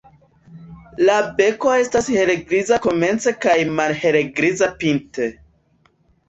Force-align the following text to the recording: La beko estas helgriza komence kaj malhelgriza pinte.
La 1.09 1.17
beko 1.41 1.73
estas 1.81 2.09
helgriza 2.15 2.79
komence 2.87 3.35
kaj 3.45 3.55
malhelgriza 3.81 4.71
pinte. 4.81 5.29